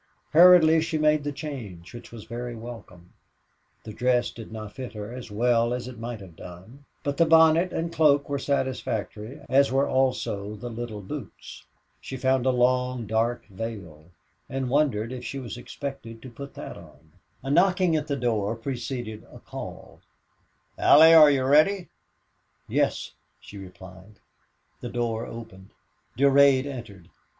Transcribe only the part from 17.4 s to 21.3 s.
A knocking at the door preceded a call, "Allie, are